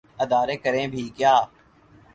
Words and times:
ادارے 0.19 0.55
کریں 0.63 0.87
بھی 0.87 1.03
کیا۔ 1.17 1.35